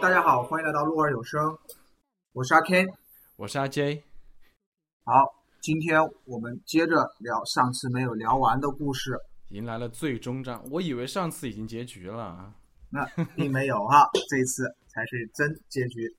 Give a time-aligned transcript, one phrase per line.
[0.00, 1.58] 大家好，欢迎来到鹿儿有声，
[2.32, 2.86] 我是阿 K，
[3.36, 4.02] 我是阿 J。
[5.04, 5.12] 好，
[5.60, 9.18] 今天我们接着聊上次没有聊完的故事，
[9.50, 10.64] 迎来了最终章。
[10.70, 12.50] 我以为上次已经结局了，
[12.88, 13.04] 那
[13.36, 16.16] 并没有哈， 这一次才是真结局。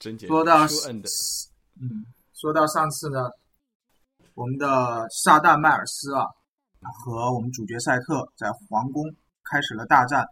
[0.00, 0.32] 真结局。
[0.32, 0.66] 说到
[1.80, 2.04] 嗯，
[2.34, 3.30] 说到上次呢，
[4.34, 6.26] 我们的撒旦迈尔斯啊，
[7.04, 9.04] 和我们主角赛特在皇宫
[9.44, 10.26] 开始了大战，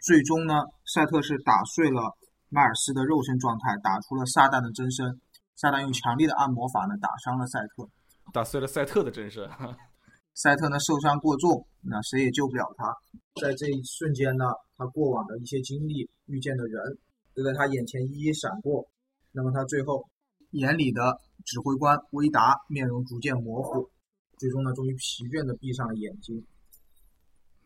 [0.00, 2.16] 最终呢，赛特是打碎了
[2.48, 5.20] 迈尔斯的肉身状态，打出了撒旦的真身。
[5.56, 7.88] 撒旦用强力的按摩法呢，打伤了赛特。
[8.32, 9.48] 打碎了赛特的真身。
[10.34, 12.92] 赛特呢受伤过重，那谁也救不了他。
[13.40, 14.44] 在这一瞬间呢，
[14.76, 16.98] 他过往的一些经历、遇见的人，
[17.34, 18.88] 都在他眼前一一闪过。
[19.30, 20.08] 那么他最后
[20.50, 23.88] 眼里的指挥官威达面容逐渐模糊，
[24.36, 26.44] 最终呢，终于疲倦的闭上了眼睛。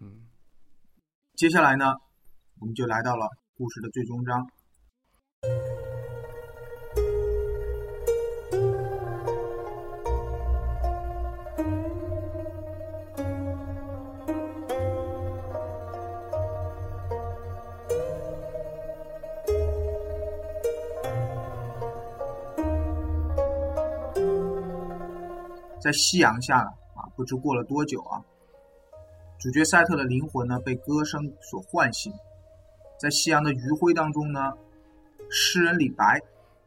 [0.01, 0.29] 嗯，
[1.37, 1.95] 接下来呢，
[2.61, 4.47] 我们就来到了故事的最终章。
[25.81, 26.59] 在夕阳下
[26.95, 28.21] 啊，不知过了多久啊，
[29.39, 32.13] 主角赛特的灵魂呢被歌声所唤醒，
[32.99, 34.53] 在夕阳的余晖当中呢，
[35.31, 36.21] 诗人李白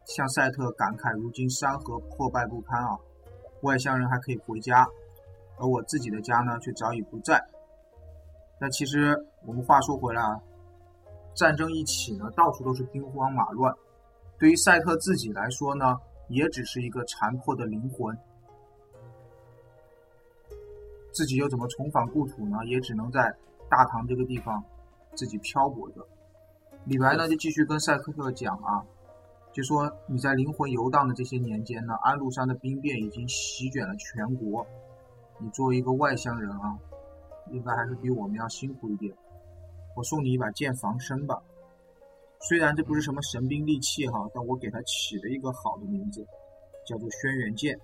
[0.05, 2.97] 向赛特感慨：如今山河破败不堪啊，
[3.63, 4.87] 外乡人还可以回家，
[5.57, 7.43] 而我自己的家呢却早已不在。
[8.59, 10.39] 但其实我们话说回来啊，
[11.35, 13.75] 战争一起呢，到处都是兵荒马乱，
[14.39, 18.17] 对于赛特自己来说呢，也只是一个残破的灵魂。
[21.11, 22.59] 自己又怎么重返故土呢？
[22.67, 23.35] 也只能在
[23.69, 24.63] 大唐这个地方
[25.13, 26.07] 自己漂泊着。
[26.85, 28.83] 李白呢就继续跟赛克特讲啊，
[29.53, 34.65] 就说你在灵魂游荡的这些年间呢，安禄山的兵变已经席卷了全国，
[35.39, 36.77] 你作为一个外乡人啊，
[37.51, 39.13] 应该还是比我们要辛苦一点。
[39.95, 41.41] 我送你一把剑防身吧，
[42.39, 46.25] 虽然这不是什么神兵利器哈，但我给它起了一个好的名字，
[46.85, 47.79] 叫做轩辕剑。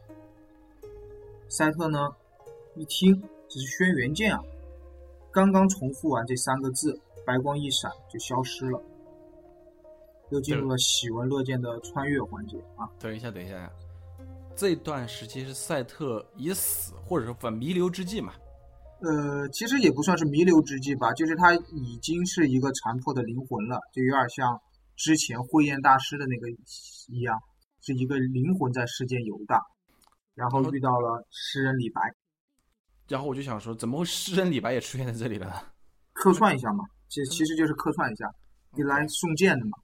[1.49, 2.09] 赛特呢？
[2.75, 4.43] 一听这是轩辕剑啊！
[5.31, 8.81] 刚刚重复完这三个字，白光一闪就消失了，
[10.31, 12.87] 又进入了喜闻乐见的穿越环节啊！
[12.97, 13.69] 等一下，等一下呀，
[14.55, 18.33] 这段时期是赛特已死，或者说反弥留之际嘛？
[19.01, 24.57] 呃，其实也不算是弥留之际吧，就是他已经是一个残破的灵魂了，就有点像
[24.95, 26.47] 之前慧眼大师的那个
[27.09, 27.37] 一样，
[27.81, 29.61] 是一个灵魂在世间游荡，
[30.33, 32.01] 然后遇到了诗人李白。
[33.09, 35.53] 然后我就想说，怎么会诗人李白也出现在这里了呢？
[36.13, 38.25] 客串一下嘛，其其实就是客串一下，
[38.75, 39.77] 你来送剑的嘛。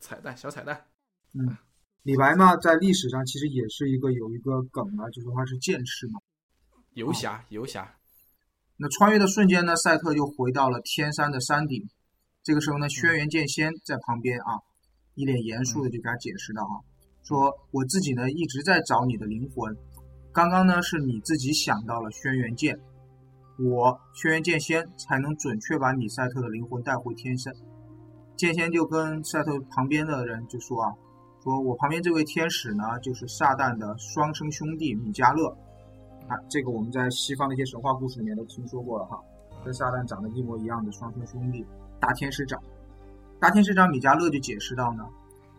[0.00, 0.86] 彩蛋，小彩蛋。
[1.34, 1.56] 嗯，
[2.02, 6.20] 李白嘛，在历史上其实也是一个有一个梗啊，就是他是剑士嘛。
[6.94, 7.96] 游侠，游侠。
[8.76, 11.88] 那穿越的瞬间呢，赛特就回到了天山的山顶。
[12.42, 14.62] 这个时候呢，轩辕剑仙在旁边啊，
[15.14, 16.74] 一脸严肃的就给他解释道：“啊，
[17.22, 19.76] 说我自己呢一直在找你的灵魂。”
[20.32, 22.78] 刚刚呢，是你自己想到了轩辕剑，
[23.58, 27.52] 我轩辕剑仙才能准确把米赛特的灵魂带回天山。
[28.36, 30.94] 剑仙就跟赛特旁边的人就说啊，
[31.42, 35.48] 说我旁边这位天使呢，就是撒旦的双生兄弟米迦勒。
[36.28, 39.18] 啊，这个我们在西方的一些神话故事里面都听说过了哈，
[39.64, 41.64] 跟撒旦长得一模一样的双生兄弟，
[41.98, 42.62] 大天使长。
[43.40, 45.04] 大天使长米迦勒就解释到呢，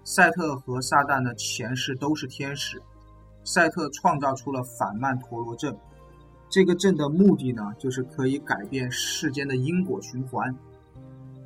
[0.05, 2.81] 赛特和撒旦的前世都是天使。
[3.43, 5.75] 赛特创造出了反曼陀罗阵，
[6.49, 10.55] 这个阵的目的呢，就是可以改变世间的因果循环。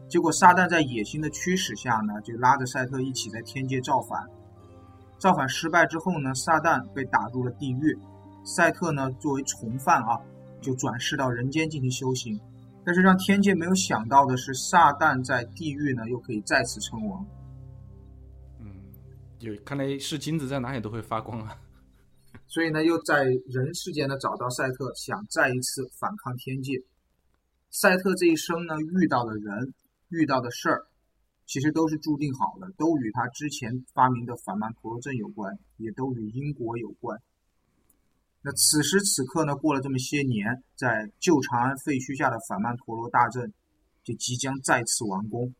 [0.08, 4.26] 结果撒旦在野心的驱使下呢，就拉着赛特一起在天界造反。
[5.18, 7.98] 造反失败之后呢，撒旦被打入了地狱，
[8.46, 10.20] 赛特呢作为从犯啊，
[10.62, 12.40] 就转世到人间进行修行。
[12.86, 17.26] 但是让天界没有想到的是，撒旦在地狱呢又可以再次称王。
[18.60, 18.68] 嗯，
[19.40, 21.58] 有看来是金子在哪里都会发光啊。
[22.48, 26.84] 所以呢，又在人世间呢找到赛特，想再一次反抗天界。
[27.72, 29.74] 赛特这一生呢遇到的人、
[30.10, 30.86] 遇到的事儿，
[31.48, 37.20] 其实都是注定好的，都与他之前发明的反曼陀罗阵有关，也都与因果有关。
[38.44, 43.52] 那此时此刻呢，过了这么些年，在旧长安废墟下的反曼陀罗大阵，
[44.04, 45.56] 就即将再次完工。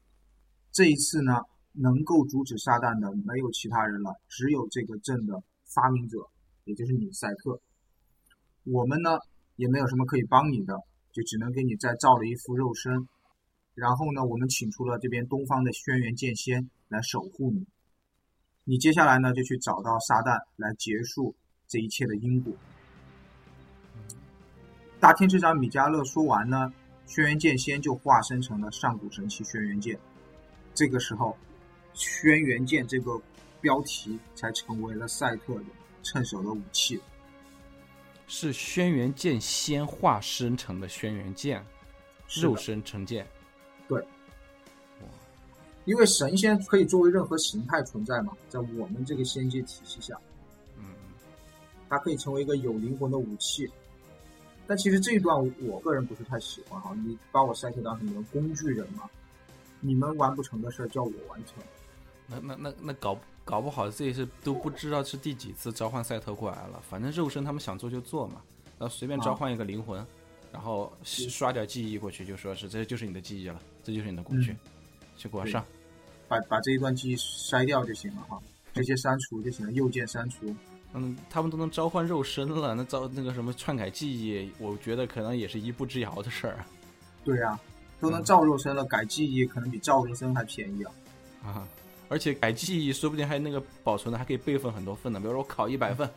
[0.72, 1.42] 这一次呢，
[1.72, 6.30] 能够阻止撒旦的没有其他人了，只有这个阵的发明者。
[6.66, 7.60] 也就是你赛特，
[8.64, 9.18] 我们呢
[9.56, 10.78] 也没有什么可以帮你的，
[11.12, 13.08] 就只能给你再造了一副肉身。
[13.76, 17.66] 然后呢，我们请出了这边东方的轩辕剑仙来守护你。
[18.64, 21.36] 你接下来呢，就去找到撒旦来结束
[21.68, 22.54] 这一切的因果。
[25.00, 26.74] 大天之长米迦勒说完呢，
[27.08, 30.00] 轩辕剑仙就化身成了上古神器轩辕剑。
[30.74, 31.36] 这个时候，
[31.94, 33.20] 轩辕剑这个
[33.60, 35.66] 标题才成为了赛特的
[36.04, 37.02] 趁手的武器。
[38.28, 41.66] 是轩辕剑仙化身成的轩辕剑，
[42.42, 43.28] 肉身成剑。
[43.88, 44.04] 对，
[45.86, 50.18] 因为神仙可以作为任何形态存在嘛，在我们这个仙界体系下，
[50.78, 50.86] 嗯，
[51.90, 53.70] 它可以成为一个有灵魂的武器。
[54.66, 59.10] 但其实这一段我个人不是太喜欢哈，你把我赛特当什么工具人嘛？
[59.82, 61.62] 你们完不成的事儿叫我完成，
[62.26, 66.82] 那那那那搞搞不好自己是都不知道是第几次召唤赛特过来了。
[66.90, 68.42] 反正肉身他们想做就做嘛，
[68.80, 70.06] 然后随便召唤一个灵魂，
[70.52, 74.56] 然后刷点记忆过去，就说是这就是你的记忆了，这就是你的工具，
[75.18, 75.66] 去给我上，
[76.28, 78.40] 把把这一段记忆筛掉就行了哈，
[78.74, 80.56] 直接删除就行了，右键删除。
[80.94, 86.64] 嗯，他们都能召唤肉身了，那召那个什么篡改记忆，我觉得可能也是一步之遥的事儿。
[87.26, 87.60] 对呀，
[88.00, 90.92] 都能造肉身了，改记忆可能比造肉身还便宜啊！
[91.44, 91.68] 啊，
[92.10, 95.20] 而且改记忆说不定还那个保存的还可以备份很多份呢。
[95.20, 96.10] 比如说我考一百份，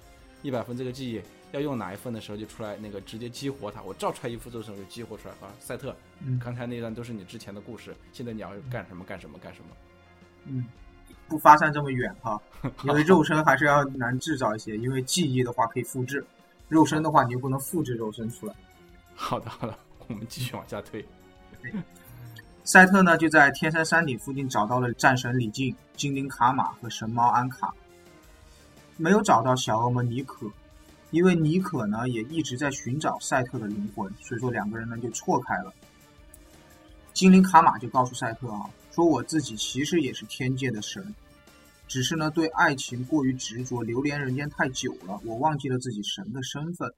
[0.43, 1.21] 一百份这个记忆
[1.53, 5.53] 要用哪一份的时候，就出来那个直接激活它，我照出来一副肉身就激活出来啊。
[5.59, 5.97] 赛特，
[6.41, 9.67] 刚才那段都是你之前的故事，现在你要干什么干什么干什么？
[10.47, 10.65] 嗯。
[11.29, 12.41] 不发散这么远哈，
[12.85, 14.77] 因为肉身还是要难制造一些。
[14.77, 16.25] 因为记忆的话可以复制，
[16.69, 18.55] 肉身的话你又不能复制肉身出来。
[19.17, 21.05] 好的，好的，我们继续往下推。
[22.67, 27.73] 赛特呢就在天山山顶附近找到了战神李靖、精灵卡玛和神猫安卡，
[28.97, 30.51] 没有找到小恶魔尼可，
[31.13, 35.73] 因为尼可呢也一直在寻找赛特的灵魂，所以说两个人呢就错开了。
[37.13, 38.69] 精灵卡玛就告诉赛特啊。
[38.91, 41.15] 说我自己其实也是天界的神，
[41.87, 46.93] 只是呢对爱情过于执着，流连人间太久了，我忘记了自己神的身份。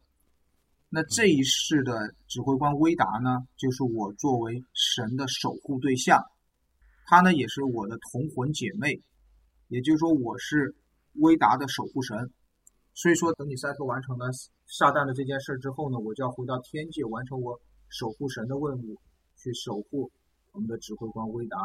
[0.89, 6.23] 那这一世的指挥官威达呢，就是我作为神的守护对象，
[7.05, 9.03] 他呢也是我的同魂姐妹，
[9.69, 10.75] 也就是说我是
[11.15, 12.33] 威达的守护神。
[12.95, 14.27] 所以说，等你赛特完成了
[14.67, 18.97] 撒旦的这件事之后呢，我就要回到天界完成我守护神的任务，
[19.37, 20.11] 去守护
[20.53, 21.57] 我们的指挥官威达。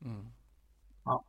[0.00, 0.26] 嗯，
[1.02, 1.24] 好，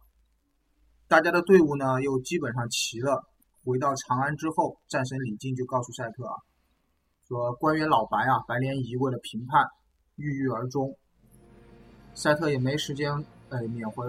[1.07, 3.24] 大家的队伍呢又基本上齐了。
[3.63, 6.36] 回到长安之后，战神李靖就告诉赛特啊，
[7.27, 9.69] 说官员老白啊，白莲仪为了评判，
[10.15, 10.95] 郁郁而终。
[12.13, 13.12] 赛特也没时间
[13.50, 14.06] 呃缅怀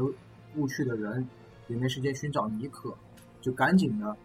[0.54, 1.28] 故去的人，
[1.66, 2.96] 也没时间寻找尼可，
[3.40, 4.16] 就赶紧的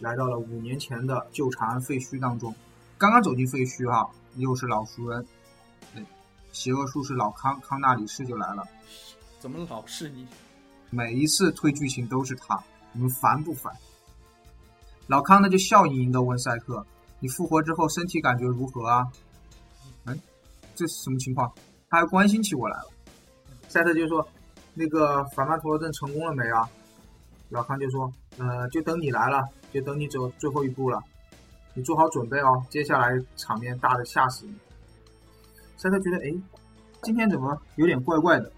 [0.00, 2.54] 来到了五年前的旧长安废墟当中。
[2.98, 4.06] 刚刚走进废墟啊，
[4.36, 5.26] 又是老熟人，
[5.94, 6.04] 对，
[6.52, 8.62] 邪恶术士老康康纳里士就来了。
[9.38, 10.28] 怎么老是你？
[10.90, 12.62] 每一次推剧情都是他，
[12.92, 13.74] 你们烦不烦？
[15.06, 16.86] 老康呢就笑盈盈的问赛特
[17.22, 19.06] ：“你复活之后身体感觉如何啊？”
[20.04, 20.20] 嗯，
[20.74, 21.50] 这是什么情况？
[21.88, 22.88] 他还关心起我来了。
[23.68, 24.26] 赛特就说
[24.74, 26.68] ：“那个反曼陀罗阵成功了没啊？”
[27.48, 31.00] 老康就说：“呃，就等你来了，就等你走最后一步了，
[31.74, 34.54] 你做好准备哦，接下来场面大的吓死你。”
[35.78, 36.34] 赛特觉得，哎，
[37.02, 38.50] 今天怎么有点怪怪的？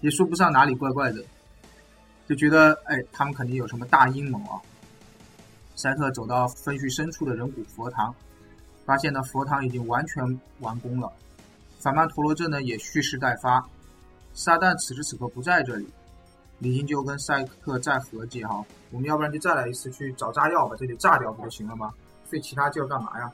[0.00, 1.22] 也说不上哪里怪怪的，
[2.26, 4.56] 就觉得哎，他们肯定有什么大阴谋啊！
[5.80, 8.14] 赛特走到废墟深处的人骨佛堂，
[8.84, 10.22] 发现呢佛堂已经完全
[10.58, 11.10] 完工了，
[11.78, 13.66] 反曼陀罗阵呢也蓄势待发。
[14.34, 15.88] 撒旦此时此刻不在这里，
[16.58, 21.90] 李靖就跟赛特再合计哈，我们要不然就再来一次去找炸药把这里炸掉不就行了吗？
[22.26, 23.32] 费其他劲干嘛呀？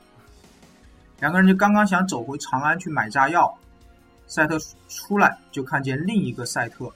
[1.19, 3.53] 两个人就刚刚想走回长安去买炸药。
[4.25, 6.89] 赛特出来就看见另一个赛特，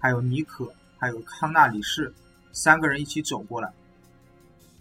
[0.00, 2.12] 还有尼可，还有康纳里士，
[2.52, 3.72] 三个人一起走过来。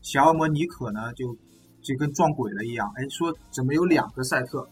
[0.01, 1.35] 小恶魔尼可呢，就
[1.81, 4.67] 就跟撞鬼了一样，哎，说怎么有两个赛特？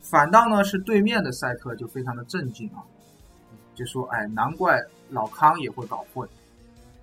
[0.00, 2.82] 反倒呢是对面的赛特就非常的震惊啊，
[3.74, 6.28] 就说哎，难怪老康也会搞混，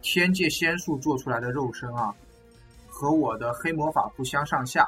[0.01, 2.13] 天界仙术做出来的肉身啊，
[2.87, 4.87] 和我的黑魔法不相上下，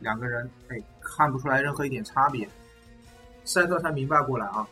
[0.00, 2.48] 两个人哎看不出来任何一点差别。
[3.44, 4.68] 赛特才明白过来啊！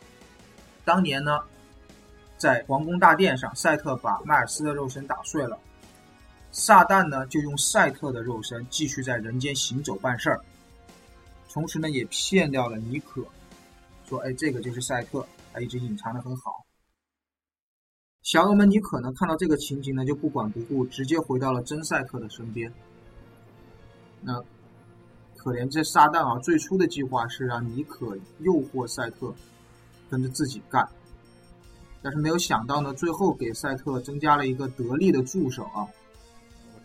[0.85, 1.39] 当年呢，
[2.37, 5.57] 在皇宫大殿上，赛特把迈尔斯的肉身打碎了，
[6.51, 10.39] 撒旦呢就用赛特的肉身继续在人间行走办事儿，
[11.51, 13.25] 同时呢也骗掉了尼可，
[14.07, 16.65] 说：“哎，这个就是赛特，他一直隐藏的很好。”
[18.23, 22.73] 小恶魔尼可呢看到这个情景呢就不管不顾，直接回到了真赛特的身边。
[24.21, 24.43] 那。
[25.41, 26.37] 可怜这撒旦啊！
[26.39, 28.07] 最初的计划是让尼可
[28.39, 29.33] 诱惑赛特，
[30.09, 30.85] 跟着自己干。
[32.01, 35.87] 但是没有想到呢，最后给赛特增加了一个得力的助手啊。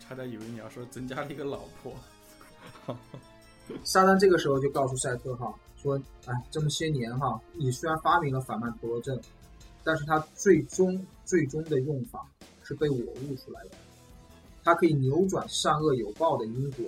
[0.05, 1.91] 我差点以为你要说增加了一个老婆。
[3.83, 9.19] 撒旦这个时候就告诉赛特哈说：“哎，这么些年哈，你虽然发明了反曼陀罗阵，
[9.83, 12.23] 但是它最终最终的用法
[12.63, 13.71] 是被我悟出来的。
[14.63, 16.85] 它可以扭转善恶有报的因果，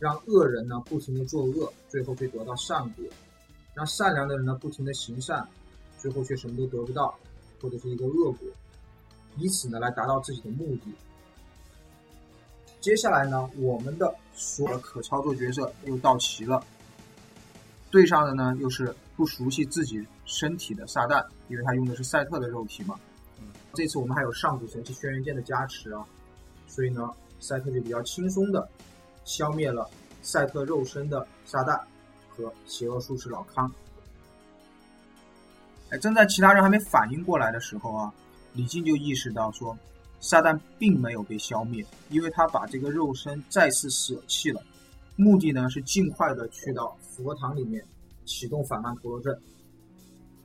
[0.00, 3.04] 让恶人呢不停的作恶，最后却得到善果；
[3.74, 5.48] 让善良的人呢不停的行善，
[5.98, 7.16] 最后却什么都得不到，
[7.62, 8.48] 或者是一个恶果，
[9.36, 10.92] 以此呢来达到自己的目的。”
[12.80, 16.64] 接下来呢，我们的所可操作角色又到齐了。
[17.90, 22.98] 对上的呢，又是不熟悉自己身体的撒旦，因为他用的是赛特的肉体嘛。
[23.74, 26.04] 这次我们还有上古神器轩辕剑的加持啊，
[26.66, 28.66] 所以呢，赛特就比较轻松的
[29.24, 29.88] 消灭了
[30.22, 31.78] 赛特肉身的撒旦
[32.30, 33.70] 和邪恶术士老康。
[35.90, 38.12] 哎，正在其他人还没反应过来的时候啊，
[38.54, 39.76] 李靖就意识到说。
[40.20, 44.62] 撒旦并没有被消灭，因为他把这个肉身再次舍弃了，
[45.16, 47.84] 目的呢是尽快的去到佛堂里面
[48.26, 49.40] 启动反曼陀罗阵。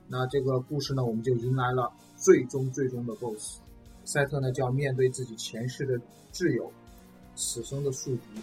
[0.08, 3.58] 那这个故事呢，我们就迎来了最终最终的 BOSS，
[4.04, 6.00] 赛特呢就要面对自己前世的
[6.32, 6.72] 挚友，
[7.34, 8.40] 此生的宿敌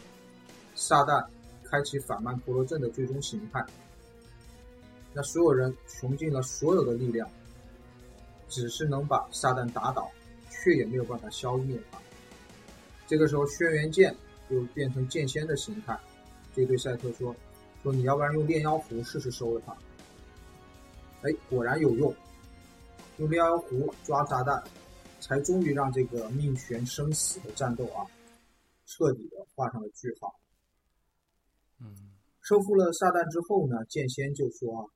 [0.76, 1.26] 撒旦，
[1.64, 3.66] 开启反曼陀罗阵的最终形态。
[5.14, 7.28] 那所有人穷尽了所有的力量，
[8.50, 10.12] 只是能把撒旦打倒。
[10.54, 12.00] 却也没有办法消灭它。
[13.08, 14.16] 这个时候，轩辕剑
[14.50, 16.00] 又变成剑仙的形态，
[16.56, 17.36] 就对赛特说
[17.84, 19.76] ：“说你要不然用炼妖壶试试收了他。”
[21.24, 22.16] 哎，果然有用，
[23.18, 24.64] 用炼妖壶抓炸弹，
[25.20, 28.06] 才终于让这个命悬生死的战斗啊，
[28.86, 30.40] 彻底的画上了句号。
[31.82, 31.94] 嗯，
[32.42, 34.88] 收复了撒旦之后呢，剑仙就说：“啊，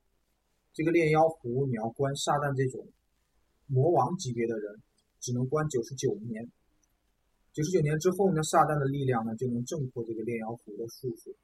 [0.72, 2.86] 这个炼妖壶你要关撒旦这种
[3.66, 4.80] 魔王级别的人。”
[5.20, 6.50] 只能关九十九年，
[7.52, 11.34] 九十九年之后呢，撒旦的力量呢就能挣脱这个炼妖壶的束缚。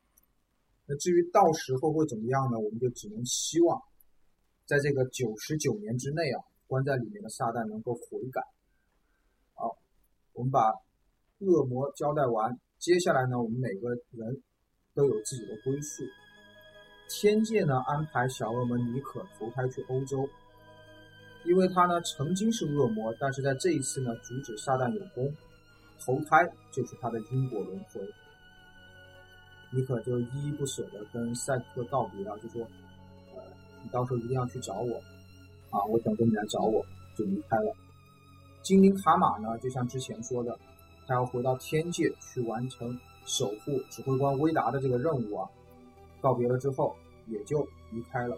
[0.87, 2.59] 那至于到时候会怎么样呢？
[2.59, 3.81] 我们就只能希望，
[4.67, 8.43] 在这个九十九年之内啊，关在里面的撒旦能够悔改。
[9.55, 9.77] 好，
[10.35, 10.61] 我们把
[11.39, 14.43] 恶魔交代完，接下来呢，我们每个人
[14.95, 16.05] 都有自己的归宿。
[17.09, 20.29] 天界呢安排小恶魔尼可投胎去欧洲。
[21.45, 25.33] 因为他呢曾经是恶魔，但是在这一次呢阻止撒旦有功，
[26.01, 28.01] 投胎就是他的因果轮回。
[29.71, 32.63] 尼可就依依不舍的跟赛特告别了，就说
[33.35, 33.43] ：“呃，
[33.83, 34.97] 你到时候一定要去找我，
[35.71, 36.85] 啊，我等着你来找我。”
[37.17, 37.73] 就离开了。
[38.63, 40.59] 精灵卡玛呢，就像之前说的，
[41.07, 45.49] 他要回到天界去完成守护指挥官威达的这个任务啊。
[46.21, 46.97] 告别了之后，
[47.27, 48.37] 也就离开了。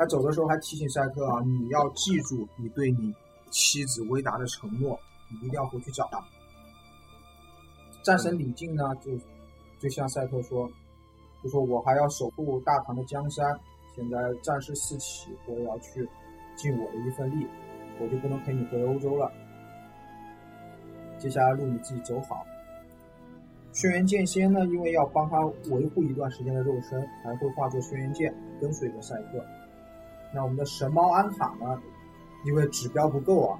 [0.00, 3.14] 他走的时候还提醒赛特啊，你要记住你对你
[3.50, 6.18] 妻子薇达的承诺，你一定要回去找他。
[8.02, 9.12] 战神李靖呢，就
[9.78, 10.66] 就向赛特说，
[11.42, 13.60] 就说我还要守护大唐的江山，
[13.94, 16.08] 现在战事四起，我也要去
[16.56, 17.46] 尽我的一份力，
[18.00, 19.30] 我就不能陪你回欧洲了。
[21.18, 22.42] 接下来路你自己走好。
[23.74, 29.44] 轩辕剑仙呢，因为要帮他维护一段时间的肉身，还会化作轩辕剑跟随着赛特。
[30.32, 31.80] 那我们的神猫安卡呢？
[32.44, 33.58] 因为指标不够啊，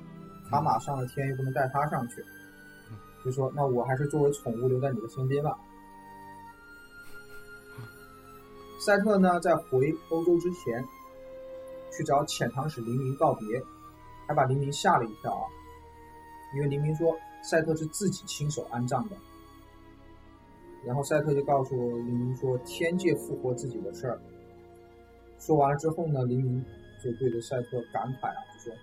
[0.49, 2.25] 卡马上了天又不能带他上去，
[3.23, 5.59] 就说那我还是作为宠物留在你的身边吧。
[8.79, 10.83] 赛特呢，在回欧洲之前，
[11.93, 13.63] 去找遣唐使黎明告别，
[14.27, 15.45] 还把黎明吓了一跳啊，
[16.55, 19.17] 因为黎明说赛特是自己亲手安葬的。
[20.87, 24.19] 然后赛特就告诉黎明说，天界复活自己的事儿。
[25.41, 26.63] 说完了之后呢，黎明
[27.03, 28.79] 就对着赛特感慨啊，就说：“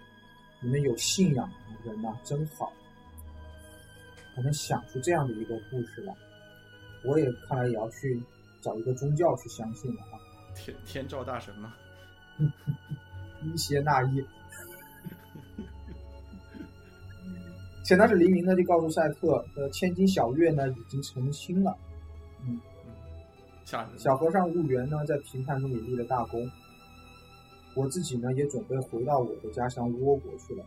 [0.60, 2.74] 你们有信仰的人呐，真好，
[4.36, 6.14] 还能想出这样的一个故事来。
[7.06, 8.20] 我也看来也要去
[8.60, 10.18] 找一个宗教去相信了啊。”
[10.58, 11.76] 天天照大神吗？
[13.44, 14.26] 伊邪那一。
[17.86, 21.78] 且那是黎明呢，就告诉赛特，呃，千金小月呢已经成亲了。
[22.44, 22.60] 嗯。
[23.98, 26.50] 小和尚悟圆呢，在评判中也立了大功。
[27.76, 30.64] 我自己呢，也准备回到我的家乡倭国去了，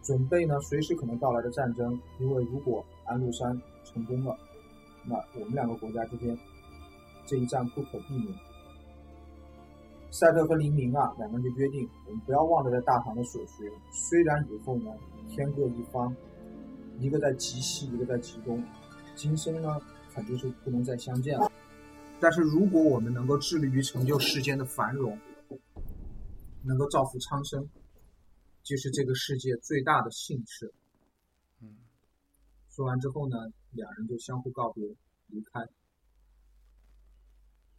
[0.00, 2.00] 准备呢随时可能到来的战争。
[2.20, 4.38] 因为如果安禄山成功了，
[5.04, 6.38] 那我们两个国家之间
[7.26, 8.32] 这一战不可避免。
[10.12, 13.68] 赛特和黎明啊，两个人就约定，我们不要忘了在大唐的所学。
[13.90, 14.92] 虽然以后呢
[15.28, 16.14] 天各一方，
[17.00, 18.62] 一个在极西，一个在极东，
[19.16, 19.76] 今生呢
[20.14, 21.50] 肯定是不能再相见了。
[22.20, 25.18] 但是如果我们能够致力于成就世间的繁荣，
[26.62, 27.68] 能够造福苍生，
[28.62, 30.72] 就是这个世界最大的幸事。
[31.60, 31.76] 嗯，
[32.70, 33.36] 说完之后呢，
[33.72, 35.68] 两人就相互告别，离开。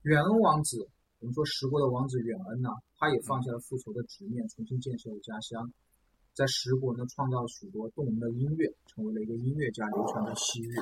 [0.04, 0.88] 远恩王子，
[1.20, 5.74] 我们说十国的王子远恩呢，他也放下了复仇的执念，重新建设了家乡，
[6.34, 10.76] 在十国呢创造了许多动人的音乐，成为了一个音乐家，流传到西域。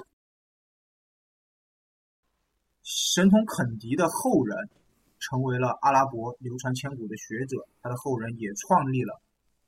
[2.84, 4.70] 神童肯迪的后人，
[5.18, 9.22] 成为了阿拉伯流传千古的学者，他的后人也创立了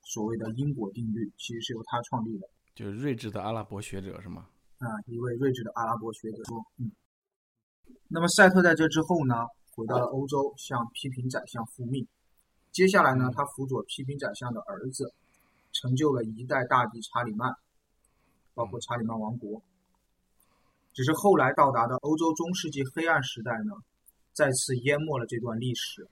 [0.03, 2.47] 所谓的因果定律，其实是由他创立的。
[2.75, 4.47] 就是睿智的阿拉伯学者是吗？
[4.79, 6.91] 啊，一位睿智的阿拉伯学者说，嗯。
[8.09, 9.33] 那么赛特在这之后呢，
[9.71, 12.05] 回到了欧洲，向批评宰相复命。
[12.71, 15.13] 接下来呢，他辅佐批评宰相的儿子，
[15.71, 17.55] 成就了一代大帝查理曼，
[18.53, 19.61] 包括查理曼王国。
[20.95, 23.73] 只是后来到达的欧洲中世纪黑暗时代呢，
[24.31, 26.07] 再次淹没了这段历史。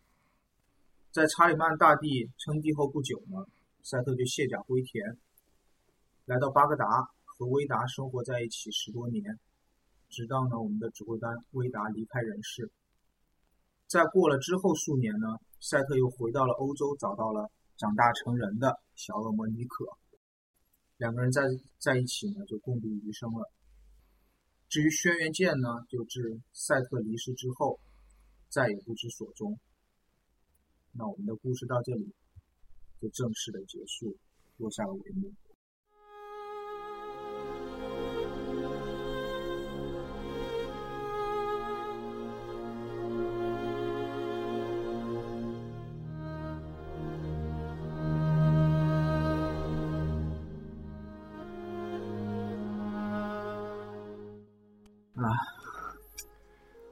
[1.09, 3.45] 在查理曼大帝称帝后不久呢，
[3.81, 5.17] 赛特就卸甲归田，
[6.25, 6.85] 来到巴格达，
[7.23, 9.39] 和威达生活在一起十多年。
[10.09, 12.69] 直到呢，我们的指挥官威达离开人世。
[13.87, 19.85] 在过了之后数年呢，赛特又回到了欧洲，找到了长大成人的小恶魔尼可，
[20.97, 21.43] 两个人在
[21.79, 23.49] 在一起呢，就共度余生了。
[24.73, 27.79] 至于轩辕剑呢，就至赛特离世之后，
[28.49, 29.59] 再也不知所踪。
[30.93, 32.11] 那我们的故事到这里
[32.99, 34.17] 就正式的结束，
[34.57, 35.31] 落下了帷幕。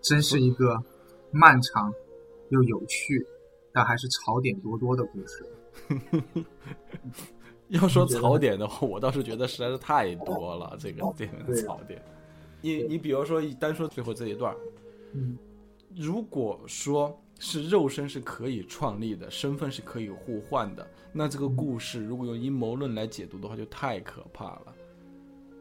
[0.01, 0.77] 真是一个
[1.31, 1.93] 漫长
[2.49, 3.25] 又有趣，
[3.71, 6.45] 但还是槽点多多的故事。
[7.69, 10.75] 要说槽点的话，我倒是觉得实在是太多了。
[10.77, 12.03] 这个这个槽点，
[12.61, 14.53] 你你比如说单说最后这一段，
[15.13, 15.37] 嗯，
[15.95, 24.75] 如果说是肉身是可以创立的，身份是可以互换的，那这个故事如果用阴谋论来解读的话，就太可怕了。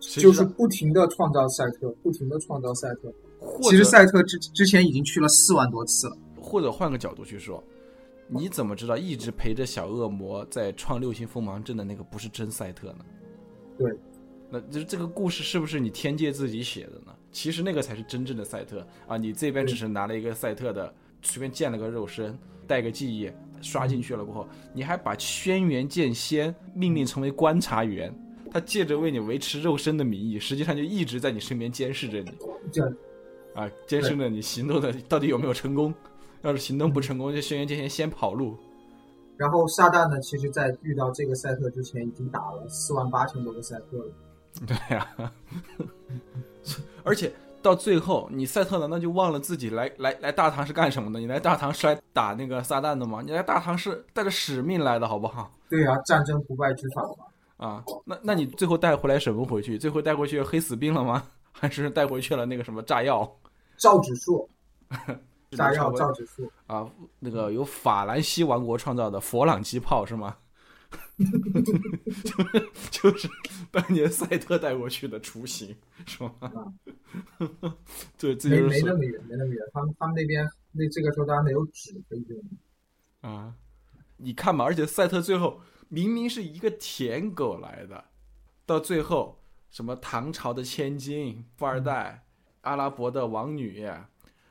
[0.00, 3.12] 就是不停的创造赛特，不停的创造赛特。
[3.61, 6.16] 或其实赛特之之前已经去了四万多次了。
[6.40, 7.62] 或者换个角度去说，
[8.27, 13.05] 你怎么知道一直陪着小恶魔在创六星锋芒阵的那个不是真赛特呢？
[13.79, 13.92] 对，
[14.49, 17.14] 那就是这个故事是不是你天界自己写的呢？
[17.31, 19.16] 其实那个才是真正的赛特啊！
[19.16, 20.92] 你这边只是拿了一个赛特的，
[21.23, 28.12] 随便建了个肉身，带个记忆刷进去了过后，你还把轩辕剑仙命令成为观察员。
[28.51, 32.33] 他借着为你维持肉身的名义，实际上就一直在你身边监视着你，
[32.73, 32.83] 这
[33.54, 35.92] 啊，监视着你行动的到底有没有成功。
[36.42, 38.56] 要是行动不成功，就轩辕剑仙先跑路。
[39.36, 44.12] 然后撒旦呢，其实在遇到这个赛特之前，已经打了四万八千多个赛特了。
[44.66, 45.32] 对呀、
[47.04, 47.30] 而且
[47.62, 51.20] 到最后，你赛特难道就忘了自己来来来大唐是干什么的？
[51.20, 53.20] 你来大唐是来打那个撒旦的吗？
[53.22, 55.52] 你来大唐是带着使命来的，好不好？
[55.68, 57.66] 对呀、战争不败之法嘛。
[57.68, 59.76] 啊，那那你最后带回来什么回去？
[59.76, 61.22] 最后带回去黑死病了吗？
[61.61, 63.31] 还是带回去了那个什么炸药？
[63.77, 64.49] 赵指数，
[65.53, 70.38] 炸药差不多赵指数，啊，那个由法兰西王国创造的佛朗机炮是吗？
[72.25, 73.29] 就 是就是
[73.70, 76.75] 当年赛特带过去的雏形是吗？
[78.18, 79.62] 对，这没就是说没那么远，没那么远。
[79.73, 82.40] 他们他们那边那这个时候当然没有纸可以用。
[83.20, 83.55] 啊，
[84.16, 88.05] 你看嘛，而且赛特最后明明是一个舔狗来的，
[88.66, 89.39] 到最后
[89.70, 92.24] 什么唐朝的千金、富二代、
[92.62, 93.87] 阿拉伯的王女，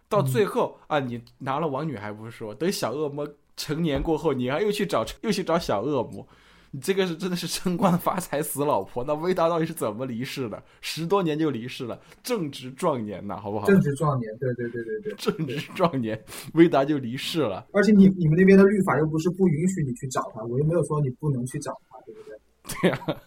[0.07, 6.27] 到最后啊，你拿了王女还不说，等小恶魔成年过后，你还又去找又去找小恶魔。
[6.71, 10.63] 你这个是真的是升官发财死老婆，那威达到底是怎么离世的？
[10.81, 13.65] 十多年就离世了，正值壮年呐，好不好？
[13.65, 15.13] 正值壮年，对对对对对。
[15.15, 17.65] 正值壮年，威达就离世了。
[17.73, 22.37] 而且你你们那边的律法又不是不允许你去找他，我又没有说你不能去找他，对不对？
[22.81, 23.21] 对呀、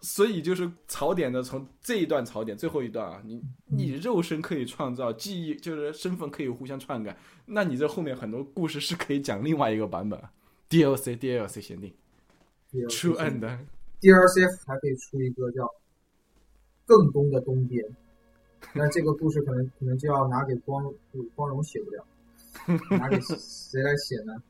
[0.00, 10.20] 所以就是槽点的从这一段槽点最后一段啊，你你肉身可以创造，记忆就是身份可以互相篡改，那你这后面很多故事是可以讲另外一个版本
[10.70, 11.92] ，DLC DLC 限定。
[12.70, 15.64] True End，DLC 还可以出一个叫
[16.84, 17.82] 《更东的东边》，
[18.74, 20.84] 那这个故事可能可能就要拿给光
[21.34, 22.06] 光荣写不了，
[22.90, 24.42] 拿给谁来写呢？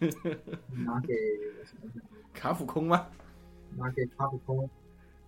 [0.84, 2.02] 拿给我想想，
[2.34, 3.06] 卡普空吗？
[3.76, 4.68] 拿给卡普空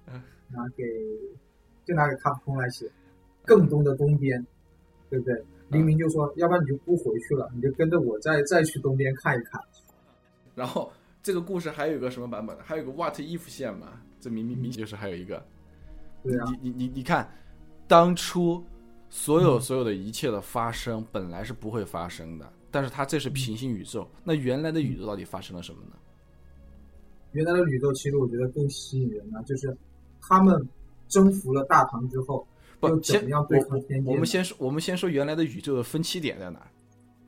[0.06, 0.84] 嗯，拿给
[1.84, 2.86] 就拿给卡普空来写
[3.44, 4.40] 《更东的东边》，
[5.10, 5.44] 对不对？
[5.68, 9.60] 黎明就说，要不然你就不回去了，你就跟着我再再去东边看一看。
[10.54, 12.56] 然后这个故事还有一个什么版本？
[12.58, 14.00] 还有一个 what if 线嘛？
[14.20, 15.44] 这明明明就是还有一个。
[16.22, 17.28] 对啊，你你你你看，
[17.88, 18.62] 当初
[19.10, 25.96] 所有嗯所有的一切的发生本来是不会发生的，但是它这是平行宇宙，那原来的宇宙到底发生了什么呢？
[27.32, 29.76] 原来的宇宙其实我觉得更吸引人呢，就是
[30.28, 30.68] 他们
[31.08, 32.46] 征服了大唐之后，
[32.80, 34.10] 不又，怎先么样对抗天界？
[34.10, 36.66] 我们先说我们先说原来的宇宙的分歧点在哪儿？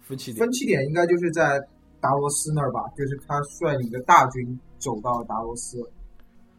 [0.00, 1.60] 分歧点分歧点应该就是在
[2.00, 5.78] 达罗斯那儿吧，就是他率领着大军走到了达罗斯。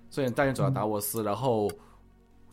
[0.10, 1.70] 率领大军走到达沃嗯斯，然后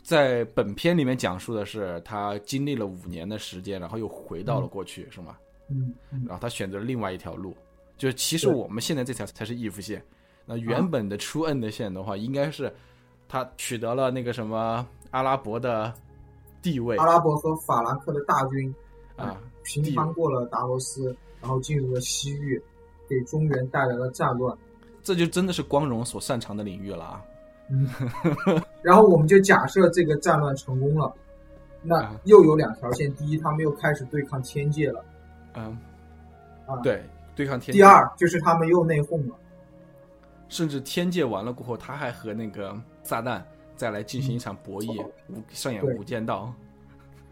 [0.03, 5.37] 在本片里面讲述的是他经历了五年的时间，然后又回到了过去，是吗？
[5.71, 7.57] 嗯嗯然后他选择了另外一条路，
[7.97, 10.05] 就是其实我们现在这条才是 if 线。
[10.45, 12.71] 那原本的出 N 的线的话，应该是
[13.29, 15.93] 他取得了那个什么阿拉伯的
[16.63, 18.73] 地位阿拉伯和法兰克的大军
[19.17, 22.61] 啊，平翻过了达罗斯，然后进入了西域，
[23.09, 24.57] 给中原带来了战乱。
[25.03, 27.25] 这就真的是光荣所擅长的领域了啊！
[27.71, 27.89] 嗯
[28.83, 31.13] 然后我们就假设这个战乱成功了，
[31.83, 35.01] 那啊又有两条线：第一，他们又开始对抗天界了；
[35.55, 35.79] 嗯
[36.67, 37.03] 啊，对，
[37.35, 37.73] 对抗天界。
[37.73, 39.35] 第二，就是他们又内讧了。
[40.49, 43.43] 甚至天界完了过后，他还和那个撒旦
[43.77, 46.53] 再来进行一场博弈，无上演无间道。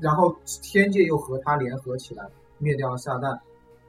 [0.00, 2.26] 然后天界又和他联合起来，
[2.58, 3.38] 灭掉了撒旦，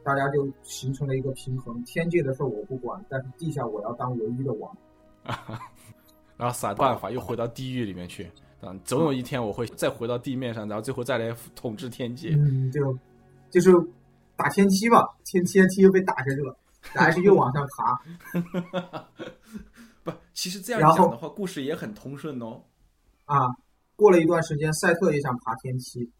[0.03, 1.83] 大家就形成了一个平衡。
[1.85, 4.77] 天界的事儿我不管，但是地下我要当唯一的王。
[6.37, 12.31] 然后撒办法又回到地狱里面去，啊，总有一天我会再回到地面上，然后最后再来统治天界。
[12.31, 12.97] 嗯，就
[13.49, 13.71] 就是
[14.35, 19.07] 打天梯吧，天天梯又被打下去了，还是又往上爬
[20.03, 22.61] 不，其实这样讲的话，故事也很通顺哦。
[23.25, 23.47] 啊。
[23.95, 26.11] 过了一段时间，赛特也想爬天梯，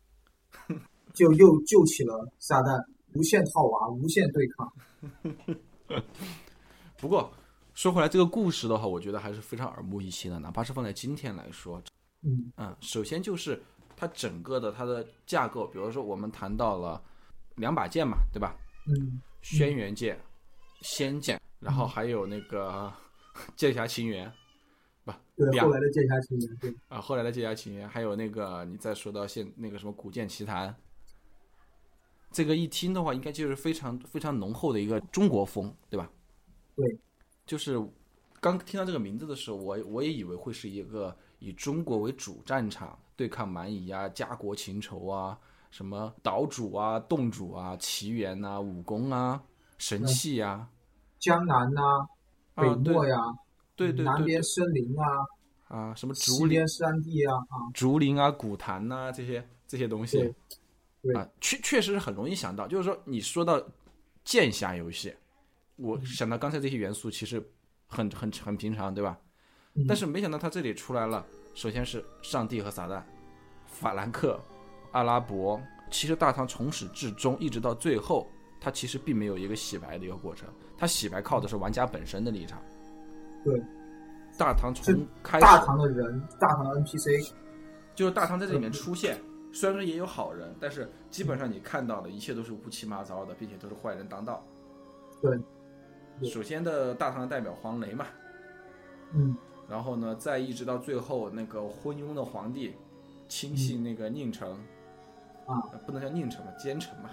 [1.11, 4.73] 就又救起了撒旦，无限套娃，无限对抗。
[6.97, 7.33] 不过
[7.73, 11.81] 说回来，这个故事的话，我觉得还是非常耳目一新的，哪怕是放在今天来说，
[12.21, 13.61] 嗯嗯，首先就是
[13.97, 17.01] 它整个的它的架构，比如说我们谈到了
[17.55, 18.55] 两把剑嘛，对吧？
[18.87, 20.17] 嗯轩辕剑、
[20.83, 22.93] 仙剑，然后还有那个
[23.55, 24.31] 剑侠情缘
[25.03, 30.75] 不对，两后来的剑侠情缘，对，啊，后来的剑侠情缘，还有那个你再说到现那个什么古剑奇谭，
[32.31, 36.07] 这个一听的话，应该就是非常非常浓厚的一个中国风，对吧？
[36.75, 36.99] 对，
[37.45, 37.81] 就是
[38.39, 45.37] 刚听到这个名字的时候，我我也以为会是一个以中国为主战场，对抗蛮夷啊、家国情仇啊、
[45.71, 49.41] 什么岛主啊、洞主啊、奇缘啊、武功啊、
[49.85, 50.69] 神器呀、
[51.19, 51.81] 江南呐、
[52.55, 53.17] 北啊，对漠呀，
[53.75, 53.87] 对。
[53.89, 55.05] 对对对南边森林啊，
[55.67, 60.33] 啊，什么竹西林、边山地啊啊，竹林啊、古潭呐、这些这些东西。
[61.13, 63.61] 啊，确确实是很容易想到，就是说你说到
[64.23, 65.13] 剑侠游戏，
[65.75, 66.05] 我嗯。
[66.05, 67.45] 想到刚才这些元素其实
[67.87, 69.19] 很很很平常，对吧？
[69.73, 69.83] 嗯。
[69.85, 73.03] 但是没想到他这里出来了，首先是上帝和撒旦，
[73.67, 74.39] 法兰克、
[74.93, 78.29] 阿拉伯，其实大唐从始至终一直到最后，
[78.63, 80.47] 它其实并没有一个洗白的一个过程，
[80.77, 82.61] 它洗白靠的是玩家本身的立场。
[83.43, 83.61] 对，
[84.37, 87.33] 大唐是从开始大唐的人，大唐的 NPC，
[87.93, 89.19] 就是大唐在这里面出现，
[89.51, 94.41] 虽然说也有好人，但是基本上你看到的一切都是乌七八糟的，并且都是坏人当道。
[95.21, 95.37] 对
[96.21, 98.05] 对首先的大唐的代表黄雷嘛，
[99.13, 99.35] 嗯
[99.67, 102.73] 然后呢，再一直到最后那个昏庸的皇帝
[103.27, 104.53] 亲信那个宁城，
[105.47, 107.09] 啊呃，不能叫宁城吧，奸臣嘛。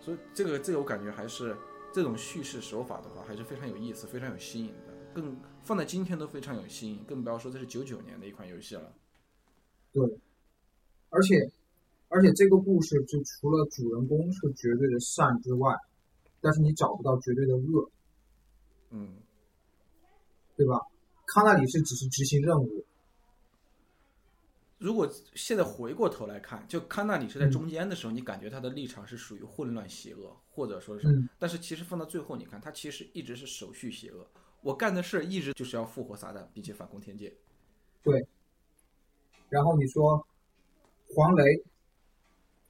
[0.00, 1.56] 所以这个这个我感觉还是
[1.92, 8.92] 这种叙事手法的话，还是非常有意思，非常有新颖的，更放在今天都非常有新颖，更不要说这是九九年的一款游戏了。
[9.92, 10.02] 对，
[11.10, 11.50] 而且
[12.08, 15.76] 而且这个故事就除了主人公是绝对的善之外，
[16.40, 17.90] 但是你找不到绝对的恶，
[18.90, 19.16] 嗯，
[20.56, 20.80] 对吧？
[21.26, 22.84] 康纳里是只是执行任务，
[24.80, 34.26] 如果现在回过头来看，就康纳里是在中间的时候，你感觉他的立场是属于混乱邪恶，或者说是，嗯但是其实放到最后，你看他其实一直是守序邪恶，
[34.62, 37.30] 我干的事一直就是要复活撒旦，并且反攻天界。
[38.02, 38.26] 对
[39.50, 40.26] 然后你说
[41.14, 41.62] 黄雷，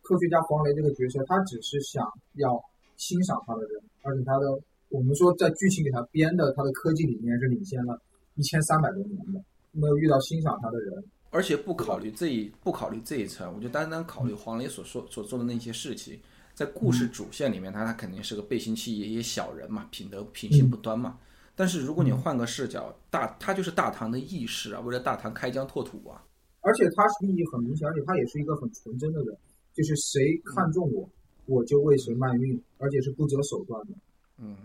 [0.03, 2.61] 科学家黄雷这个角色，他只是想要
[2.97, 8.03] 欣赏他的人，而且他的我们说在剧情给他编的，他的科技理念是领先了
[8.35, 11.05] 一千三百多年的，没有遇到欣赏他的人。
[11.31, 13.01] 而且不考虑这一不考虑。
[13.05, 16.21] 这一层，我就单单考虑黄磊所说所做的那些事情，
[16.55, 21.19] 在故事主线里面，他他肯定是个背信弃义、也小人嘛，品德品行不端嘛。
[21.55, 26.25] 但是如果你换个视角，大他就是大唐的义士啊，为了大唐开疆拓土啊。
[26.63, 29.37] 而且他是利益很明显，而且他也是一个很纯真的人，
[29.73, 31.09] 就是谁看中我，
[31.47, 33.95] 我就为谁卖命，而且是不择手段的。
[34.39, 34.57] 嗯，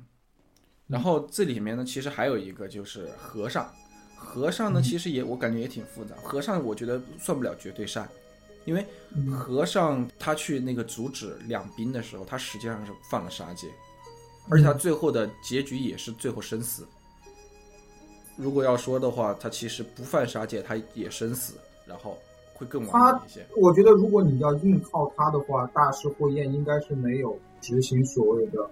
[0.88, 3.71] 然后这里面呢，其实还有一个就是和尚，
[4.15, 6.15] 和尚呢，嗯其实也我感觉也挺复杂。
[6.23, 8.10] 和尚我觉得算不了绝对善，
[8.65, 13.67] 因为嗯和尚他去那个阻止两兵的时候，他实际上是犯了杀戒，
[14.49, 16.86] 而且他最后的结局也是最后生死。
[18.36, 21.54] 如果要说的话，他其实不犯杀戒，他也生死，
[21.86, 22.17] 然后
[22.54, 23.45] 会更完美一些。
[23.56, 28.69] 我觉得如果你要硬靠他的话，大师霍彦应该是没有执行所谓的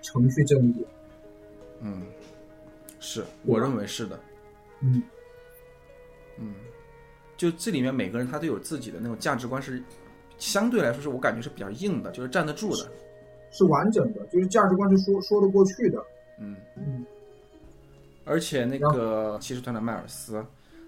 [0.00, 0.86] 程序正义。
[1.80, 2.06] 嗯，
[3.00, 4.20] 是我认为是的。
[4.82, 5.02] 嗯
[6.38, 6.54] 嗯，
[7.36, 9.82] 就这里面每个人他都有自己的那种价值观，是
[10.38, 12.90] 相对来说是我感觉是比较硬的，就是站得住的。
[13.52, 16.02] 是完整的，就是价值观是说说得过去的。
[16.38, 17.04] 嗯，嗯
[18.24, 20.44] 而且那个骑士团的迈尔斯，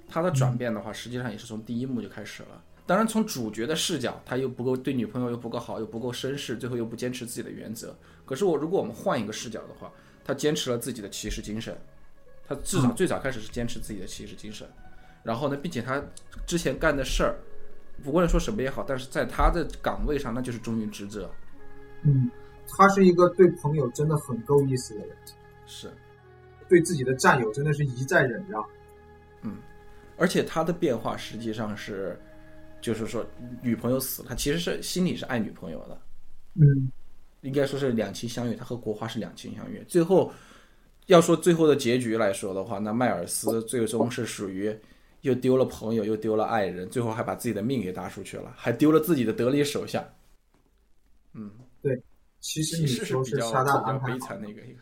[0.08, 2.62] 他的转变的话，实际上也是从第一幕就开始了。
[2.86, 7.96] 当然，从主角的视角，他又不够对女朋友又不够好，又不够绅士，最后又不坚持自己的原则。
[8.24, 9.90] 可是我如果我们换一个视角的话，
[10.24, 11.76] 他坚持了自己的骑士精神，
[12.46, 14.66] 他至少最早开始是坚持自己的骑士精神。
[15.22, 16.02] 然后呢，并且他
[16.46, 17.36] 之前干的事儿，
[18.02, 21.30] 不管说什么也好，但是在他的岗位上，那就是忠于职责。
[22.02, 22.28] 嗯，
[22.76, 25.16] 他是一个对朋友真的很够意思的人，
[25.66, 25.88] 是，
[26.68, 28.64] 对自己的战友真的是一再忍让。
[29.42, 29.58] 嗯
[30.16, 32.20] 而且他的变化实际上是，
[32.80, 33.24] 就是说
[33.60, 36.00] 女朋友死了，他其实是心里是爱女朋友的，
[36.54, 36.90] 嗯
[37.42, 38.54] 应该说是两情相悦。
[38.56, 39.82] 他和国华是两情相悦。
[39.84, 40.32] 最后
[41.06, 44.74] 要说最后的结局来说的话，那迈尔斯最终是属于
[45.22, 50.04] 又丢了朋友，又丢了爱人，最后还把自己的命给搭出去了，还丢了自己的得力手下。
[51.34, 51.50] 嗯，
[51.82, 52.00] 对
[52.40, 54.80] 其实你是说比较比较悲惨的一个一个。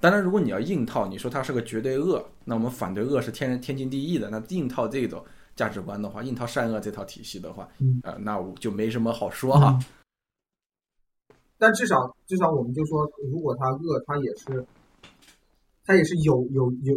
[0.00, 4.28] 当然，如果你要硬套，你说他是个绝对恶，那我们反对恶是天人天经地义的。
[4.28, 5.24] 那硬套这种
[5.56, 9.78] 价值观的话，硬套善恶这套体系的话，嗯呃，那我就没什么好说哈。
[11.58, 14.66] 但至少至少我们就说，如果他恶，他也是，
[15.84, 16.94] 他也是有有有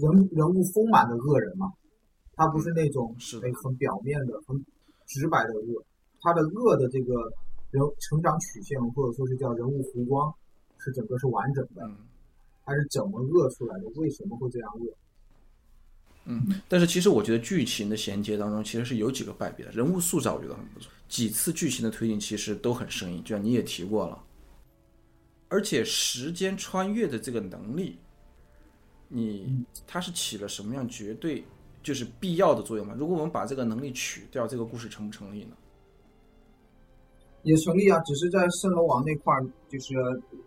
[0.00, 1.72] 人人物丰满的恶人嘛，
[2.34, 4.56] 他不是那种是的哎很表面的、很
[5.06, 5.84] 直白的恶，
[6.20, 7.14] 他的恶的这个
[7.70, 10.32] 人成长曲线或者说是叫人物弧光，
[10.78, 11.96] 是整个是完整的，嗯
[12.66, 13.84] 他是怎么恶出来的？
[13.96, 14.96] 为什么会这样恶？
[16.24, 24.20] 嗯，但是其实我觉得剧情的衔接当中其实是有几个败笔的，人物塑造我觉得很不错，几次剧情的推进其实都很生硬，就像你也提过了，
[25.46, 27.96] 而且时间穿越的这个能力，
[29.06, 31.44] 你它是起了什么样绝对
[31.84, 32.96] 就是必要的作用吗？
[32.98, 35.56] 如果我们把这个能力取掉，这个故事成不成立呢？
[37.44, 39.94] 也成立啊，只是在蜃楼王那块儿，就是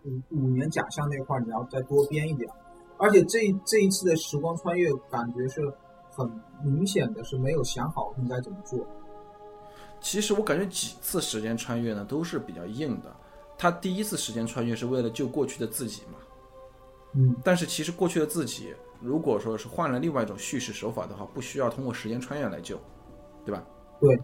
[0.04, 2.46] 五五年假象那块儿，你要再多编一点。
[2.98, 5.62] 而且这这一次的时光穿越，感觉是
[6.10, 6.30] 很
[6.62, 8.86] 明显的是没有想好应该怎么做。
[10.00, 13.14] 其实我感觉几次时间穿越呢都是比较硬的。
[13.56, 16.18] 他第一次时间穿越是为了救过去的自己嘛，
[17.14, 22.80] 嗯，但是其实过去的自己，如果说是换了另外一种叙事手法的话，不需要通过时间穿越来救，
[23.44, 23.64] 对吧？
[24.00, 24.16] 对。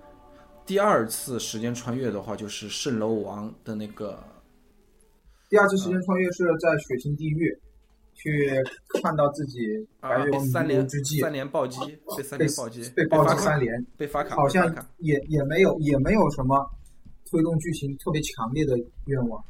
[0.65, 4.23] 第二次时间穿越的话，就是蜃楼王的那个，
[5.51, 7.59] 第二次时间穿越是在血腥地狱，
[8.14, 8.50] 去
[9.03, 9.61] 看到自己
[10.53, 11.79] 三连之际，三连暴击，
[12.16, 16.70] 被三连暴击，被暴击三连，被发卡，好像卡也也没有也没有什么
[17.31, 19.44] 推动剧情特别强烈的愿望。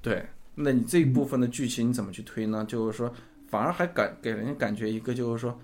[0.00, 2.64] 对，那你这一部分的剧情你怎么去推呢？
[2.66, 3.12] 就是说，
[3.48, 5.58] 反而还感给人感觉一个就是说，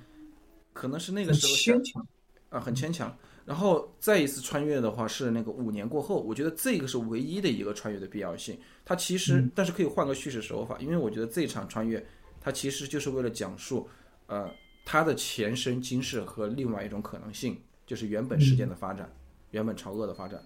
[0.73, 2.07] 可能是那个时候想牵强。
[2.51, 3.15] 啊，很牵强。
[3.49, 8.59] 然后再一次穿越的话是那个五年过后，我觉得这个是唯一的一个穿越的必要性。
[8.85, 12.07] 它其实，嗯但是可以换个叙事手法，因为我觉得这场穿越，
[12.43, 13.89] 它其实就是为了讲述，
[14.27, 14.53] 呃，
[14.85, 19.11] 它的前生今世和另外一种可能性，就是原本事件的发展，
[19.53, 20.39] 原本朝恶的发展。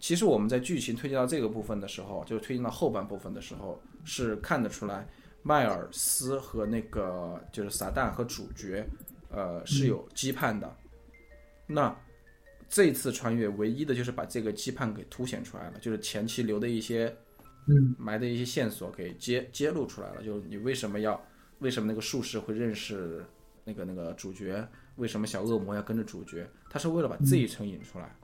[0.00, 5.06] 其实我们在剧情推进到这个部分的时候，就是推进到后半部分的时候，是看得出来，
[5.44, 8.84] 迈尔斯和那个就是撒旦和主角，
[9.30, 10.76] 呃，是有羁绊的。
[11.70, 11.96] 那
[12.68, 17.14] 这次穿越唯一的就是把这个羁绊给凸显出来了，就是前期留的一些
[17.66, 21.20] 嗯埋的一些线索给揭揭露出来了，就是你为什么要
[21.60, 23.24] 为什么那个术士会认识
[23.64, 28.14] 那个那个主角，为什么小恶魔要跟着主角，他是为了把这一层引出来。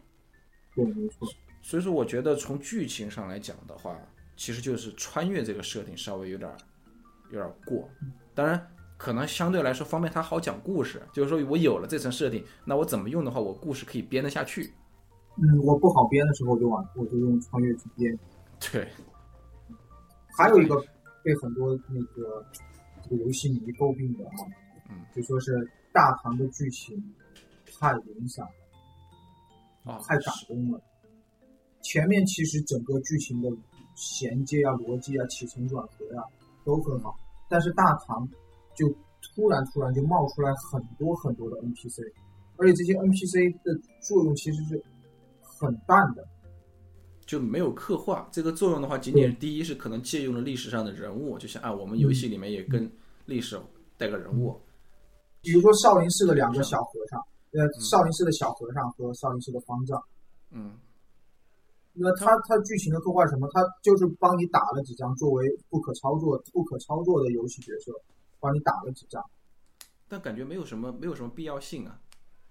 [0.74, 1.28] 对，没错。
[1.62, 3.98] 所以说，我觉得从剧情上来讲的话，
[4.36, 6.56] 其实就是穿越这个设定稍微有点儿
[7.30, 7.88] 有点儿过。
[8.34, 8.70] 当然，
[9.04, 14.72] 可能相对来说方便他好讲故事，就是说我有了这层设定，那我怎么用的话，我故事可以编得下去。
[15.36, 18.18] 嗯，我不好编的时候，我就往我就用穿越去编。
[18.72, 18.88] 对，
[20.38, 20.82] 还有一个
[21.22, 22.42] 被很多那个
[23.02, 24.48] 这个游戏迷诟病的啊，
[24.88, 25.52] 嗯，就说是
[25.92, 26.96] 大唐的剧情
[27.78, 28.46] 太影响
[29.84, 30.80] 了，啊，太打工了。
[31.82, 33.50] 前面其实整个剧情的
[33.96, 36.22] 衔接啊、逻辑啊、起承转合呀、
[36.64, 37.14] 都很好。
[37.50, 38.26] 但是大唐
[38.74, 38.88] 就
[39.34, 42.02] 突然突然就冒出来很多很多的 NPC，
[42.56, 44.82] 而且这些 NPC 的作用其实是
[45.40, 46.26] 很淡的。
[47.26, 52.90] 就没有刻画这个作用的话，仅仅是第一是可能借用了历史上的人物，就像啊，我们游戏里面也跟
[53.24, 53.58] 历史
[53.96, 54.60] 带个人物，
[55.40, 57.18] 比如说少林寺的两个小和尚，
[57.52, 59.98] 呃，少林寺的小和尚和少林寺的方丈，
[60.50, 60.76] 嗯，
[61.94, 63.48] 那他他剧情的刻画什么？
[63.54, 67.90] 他就是帮你打了几张作为不可操作、不可操作的游戏角色，
[68.44, 69.24] 帮你打了几仗。
[70.06, 71.98] 但感觉没有什么没有什么必要性啊。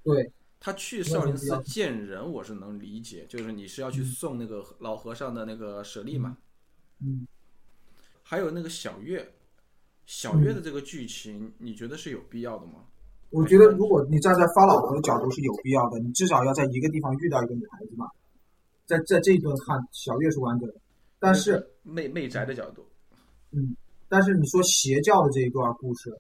[0.04, 6.36] 对，他去少林寺见人，我是能理解，就是你是要去送那个老和尚的那个舍利嘛。
[7.00, 7.28] 嗯，
[8.24, 9.32] 还有那个小月，
[10.06, 12.86] 小月的这个剧情，你觉得是有必要的吗？
[13.30, 18.10] 我觉得如果你站在发老婆的角度是有必要的，你至少要在一个地方遇到一个女孩子嘛。
[18.86, 20.76] 在在这一段看，小月是完整的，
[21.18, 22.86] 但是媚媚宅的角度，
[23.52, 23.74] 嗯，
[24.14, 26.16] 但是你说邪教的这一段故事，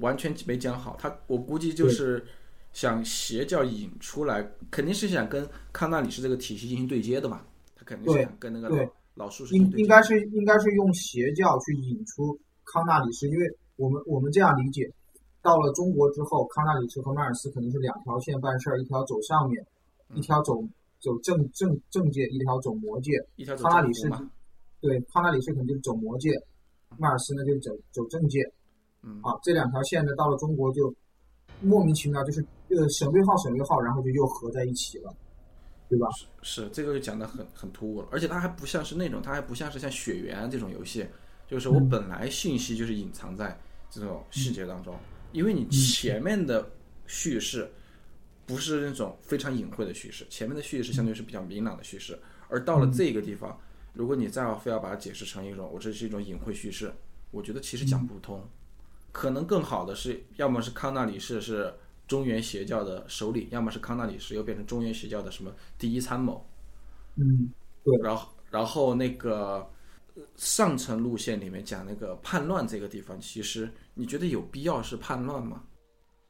[0.00, 0.94] 完全没讲好。
[1.00, 2.22] 他我估计就是
[2.74, 7.40] 想邪教引出来，肯定是想跟康纳里士这个体系进行对接的嘛。
[7.74, 8.84] 他肯定是想跟那个对
[9.14, 14.92] 老老术士应应该是应该是用邪教去引出康纳里士，因为我们我们这样理解，
[15.40, 19.66] 到了中国之后，康纳里士和迈尔斯肯定是两条线办事儿，一条走上面，
[20.14, 20.62] 一条走
[21.00, 23.12] 走正正正界，一条走魔界。
[23.36, 24.30] 一条走康纳里士嘛。
[24.82, 26.30] 对，康纳里斯肯定就是走魔界，
[26.98, 28.42] 迈尔斯呢就是走走政界。
[29.04, 30.94] 嗯啊，这两条线呢到了中国就
[31.60, 35.14] 莫名其妙，就是呃省略号省略号，然后就又合在一起了，
[35.88, 36.06] 对吧？
[36.42, 41.06] 是这个就讲的很很突兀了，而且它还不像是那种，它还不像是像血缘这种游戏，
[41.48, 43.56] 就是我嗯本来信息就是隐藏在
[43.90, 44.96] 这种细节当中，
[45.32, 46.68] 因为你前面的
[47.06, 47.70] 叙事
[48.46, 52.18] 不是那种非常隐晦的叙事，前面的叙事相对是比较明朗的叙事，
[52.48, 53.58] 而到了这个地方，
[53.92, 56.92] 如果你再要非要把它解释成一种我这是一种隐晦叙事，
[57.30, 58.42] 我觉得其实讲不通，
[59.12, 61.72] 可能更好的是，要么是康纳里士是
[62.06, 66.44] 中原邪教的首领，要么是康纳里士又变成中原邪教的什么第一参谋。
[67.16, 67.52] 嗯，
[67.84, 69.66] 对然后然后那个
[70.14, 75.62] 呃上层路线里面讲那个叛乱这个地方，其实你觉得有必要是叛乱吗？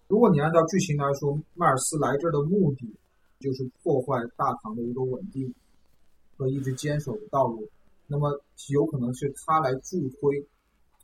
[0.08, 2.92] 如果你按照剧情来说，迈尔斯来这儿的目的
[3.40, 5.52] 就是破坏大唐的一个稳定
[6.36, 7.68] 和一直坚守的道路，
[8.06, 8.30] 那么
[8.70, 10.46] 有可能是他来助推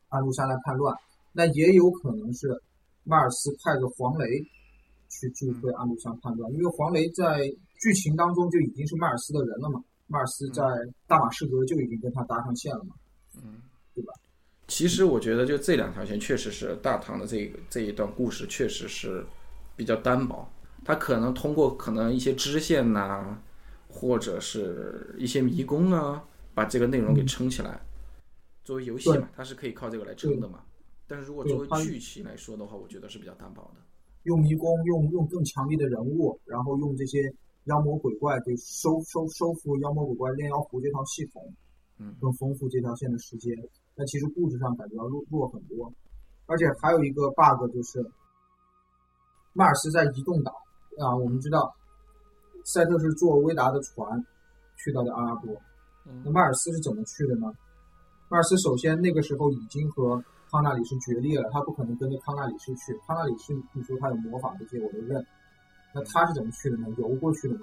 [0.09, 0.97] 安禄山来叛乱，
[1.33, 2.61] 那也有可能是
[3.05, 4.27] 迈尔斯派着黄雷
[5.09, 7.41] 去助推安禄山叛乱，因为黄雷在
[7.81, 10.62] 剧情当中就已经是迈尔斯的人了嘛，迈尔斯在
[11.07, 12.95] 大马士革就已经跟他搭上线了嘛，
[13.37, 13.61] 嗯，
[13.95, 14.12] 对吧？
[14.67, 19.25] 其实我觉得就这两条线确实是大唐的这个这一段故事确实是
[19.77, 20.47] 比较单薄，
[20.85, 23.41] 他可能通过可能一些支线呐、
[23.99, 27.81] 或者是一些迷宫啊，把这个内容给撑起来。
[28.63, 30.63] 作为游戏嘛，它是可以靠这个来撑的嘛。
[31.09, 33.81] 但是如果作为剧情来说的话，我觉得是比较单薄的。
[34.23, 37.19] 用迷宫，用用更强力的人物，然后用这些
[37.65, 41.43] 妖魔鬼怪给收收收服妖魔鬼怪炼妖符这套系统，
[41.99, 43.53] 嗯，更丰富这条线的时间。
[43.97, 45.93] 但其实故事上感觉要弱弱很多，
[46.47, 48.01] 而且还有一个 bug 就是，
[49.55, 50.53] 迈尔斯在移动岛
[50.99, 51.75] 啊，我们知道，
[52.68, 54.22] 赛特是坐威达的船
[54.76, 55.54] 去到的阿拉伯，
[56.07, 57.50] 嗯那迈尔斯是怎么去的呢？
[58.28, 62.92] 迈尔斯首先那个时候已经和康纳里是决裂了，他不可能跟着康纳里斯去。
[63.07, 65.26] 康纳里斯你说他有魔法这些我都认，
[65.94, 66.87] 那他是怎么去的呢？
[66.98, 67.62] 游过去的吗。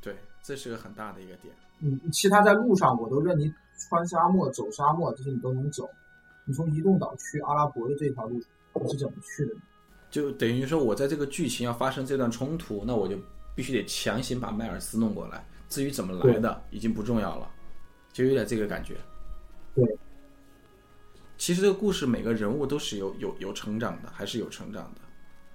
[0.00, 1.54] 对，这是个很大的一个点。
[1.80, 3.52] 嗯，其他在路上我都认，你
[3.88, 5.86] 穿沙漠、走沙漠这些你都能走。
[6.46, 8.40] 你从移动岛去阿拉伯的这条路
[8.74, 9.60] 你是怎么去的呢？
[10.10, 13.18] 就等于说，我在这个剧情要发生这段冲突，那我就
[13.54, 15.46] 必须得强行把迈尔斯弄过来。
[15.68, 17.50] 至于怎么来的，已经不重要了，
[18.12, 18.96] 就有点这个感觉。
[19.74, 19.84] 对，
[21.36, 25.00] 其实这个故事每个人物都是有有有成长的，还是有成长的。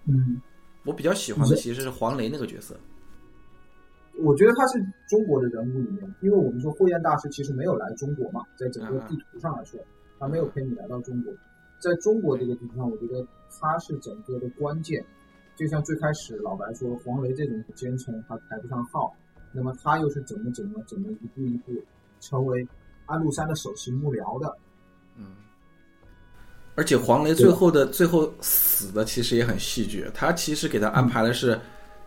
[0.07, 0.41] 嗯，
[0.83, 2.77] 我比较喜欢的其实是黄雷那个角色。
[4.17, 9.79] 我觉得他是中国的人物里面，因为我们说慧彦大师其实没有来中国嘛，在整个地图上来说，
[10.19, 11.33] 他没有陪你来到中国。
[11.79, 13.25] 在中国这个地图上，我觉得
[13.61, 15.05] 他是整个的关键。
[15.60, 19.14] 就像最开始老白说，黄雷这种奸臣他排不上号，
[19.51, 21.74] 那么他又是怎么怎么怎么一步一步
[22.22, 22.66] 成为
[23.07, 24.57] 安禄山的首席幕僚的？
[25.18, 25.36] 嗯，
[26.76, 31.60] 而且黄雷最后的最后死的其实也很戏剧，他其实给他安排的是，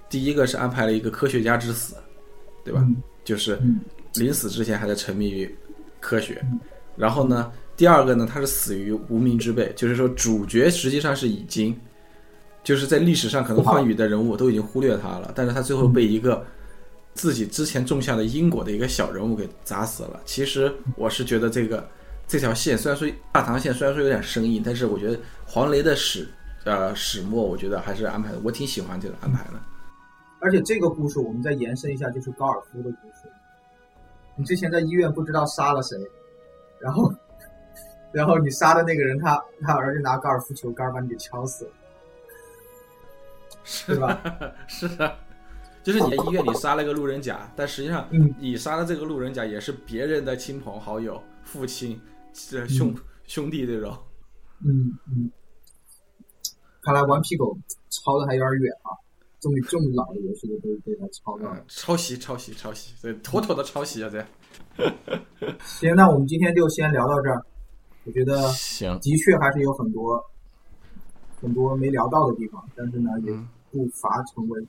[0.09, 1.95] 第一个是安排了一个科学家之死，
[2.65, 2.81] 对吧？
[2.83, 3.81] 嗯就是嗯
[4.15, 5.55] 临死之前还在沉迷于
[6.01, 6.43] 科学，
[6.97, 11.79] 然后呢，第二个呢，他是死于无名之辈，就是说主角实际上是已经，
[12.63, 16.45] 就是在历史上可能关羽的人物都已经忽略他了，但是他最后被一个
[17.15, 20.21] 自己之前种下的因果的一个小人物给砸死了。
[20.25, 21.87] 其实我是觉得这个
[22.27, 26.29] 这条线虽然说大唐线虽然说有点生硬，但是我觉得黄雷的始
[26.65, 29.61] 呃始末，我觉得还是安排的，我挺喜欢这个安排的。
[30.41, 33.29] 而且这个故事我们再延伸一下，就是高尔夫的故事。
[34.35, 35.97] 你之前在医院不知道杀了谁，
[36.81, 37.13] 然后，
[38.13, 41.71] 然后你杀的那个人，他他儿子拿高尔夫球杆把你给敲死了，
[43.65, 44.21] 是吧？
[44.69, 45.19] 是的，
[45.83, 52.01] 就是你在医院里杀了个路人甲，但实际上嗯你杀的这个路人甲也是别人的亲朋好友、父亲、
[52.33, 52.95] 这兄
[53.27, 53.97] 兄弟这种。
[54.65, 55.31] 嗯嗯。
[56.83, 57.57] 看来顽皮狗
[57.91, 58.91] 抄的还有点远啊，
[59.39, 64.11] 这么这么老的游戏都被被他抄到了嗯。，抄袭，抄袭，抄袭，对妥妥的抄袭啊！
[64.11, 64.27] 这
[65.65, 67.41] 行，那我们今天就先聊到这儿。
[68.05, 70.21] 我觉得行，的确还是有很多
[71.43, 74.64] 很多没聊到的地方，但是呢，也嗯不乏成为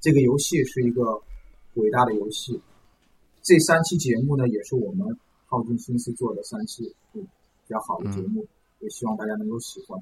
[0.00, 1.20] 这个游戏是一个
[1.74, 2.60] 伟大的游戏。
[3.42, 7.20] 这三期节目呢，也是我们耗尽心思做的三期嗯
[7.66, 8.46] 比较好的节目，
[8.78, 10.00] 也希望大家能够喜欢。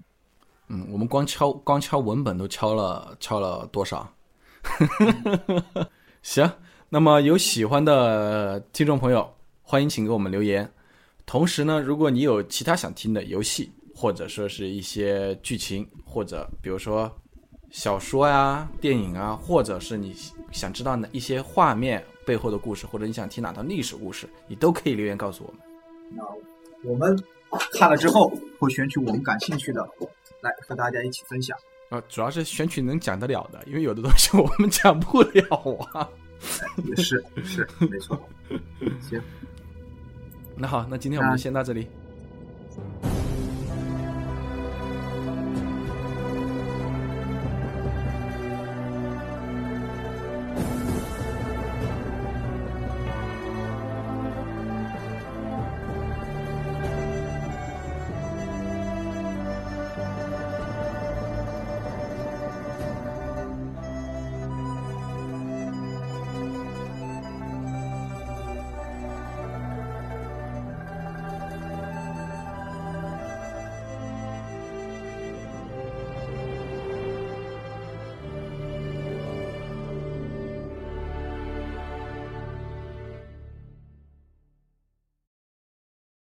[0.69, 4.07] 嗯，我们光敲光敲文本都敲了敲了多少？
[6.21, 6.51] 行，
[6.91, 9.27] 那么有喜欢的听众朋友，
[9.63, 10.71] 欢迎请给我们留言。
[11.25, 13.71] 同时呢，如果你有其他想听的游戏，
[14.01, 17.11] 或者说是一些剧情，或者比如说
[17.69, 20.15] 小说呀、电影啊，或者是你
[20.53, 25.61] 想知道哪一些画面背后的故事，或者你想听哪段历史故事，你都可以留言告诉我们。
[26.15, 26.23] 那
[26.89, 27.21] 我们
[27.73, 29.85] 看了之后会选取我们感兴趣的
[30.43, 31.59] 来和大家一起分享。
[31.89, 36.09] 啊，主要是选取能讲得了的，因为有的东西我们讲不了啊。
[36.85, 38.17] 也是是没错。
[39.01, 39.21] 行，
[40.55, 41.89] 那好，那今天我们就先到这里。